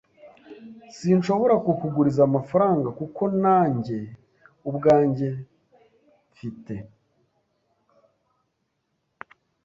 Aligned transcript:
Sinshobora 0.97 1.55
kuguriza 1.81 2.21
amafaranga, 2.29 2.87
kuko 2.99 3.21
nta 3.39 3.59
njye 3.73 3.99
ubwanjye 4.69 5.29
mfite. 6.31 6.75